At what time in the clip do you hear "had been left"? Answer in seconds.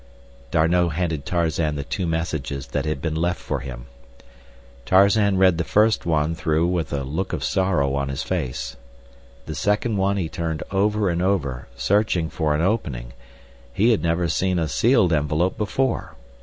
2.85-3.39